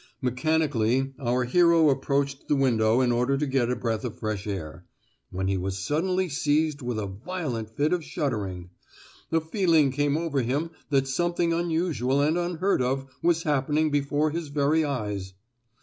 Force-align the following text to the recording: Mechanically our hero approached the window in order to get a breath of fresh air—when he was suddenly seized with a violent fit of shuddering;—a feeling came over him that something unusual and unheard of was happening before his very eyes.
Mechanically 0.19 1.13
our 1.19 1.43
hero 1.43 1.91
approached 1.91 2.47
the 2.47 2.55
window 2.55 3.01
in 3.01 3.11
order 3.11 3.37
to 3.37 3.45
get 3.45 3.69
a 3.69 3.75
breath 3.75 4.03
of 4.03 4.17
fresh 4.17 4.47
air—when 4.47 5.47
he 5.47 5.57
was 5.57 5.77
suddenly 5.77 6.27
seized 6.27 6.81
with 6.81 6.97
a 6.97 7.05
violent 7.05 7.69
fit 7.69 7.93
of 7.93 8.03
shuddering;—a 8.03 9.41
feeling 9.41 9.91
came 9.91 10.17
over 10.17 10.41
him 10.41 10.71
that 10.89 11.07
something 11.07 11.53
unusual 11.53 12.19
and 12.19 12.35
unheard 12.35 12.81
of 12.81 13.05
was 13.21 13.43
happening 13.43 13.91
before 13.91 14.31
his 14.31 14.47
very 14.47 14.83
eyes. 14.83 15.35